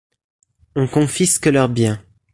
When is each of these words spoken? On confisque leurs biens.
On 0.75 0.87
confisque 0.87 1.45
leurs 1.45 1.69
biens. 1.69 2.03